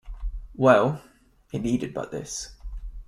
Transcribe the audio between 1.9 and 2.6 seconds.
but this.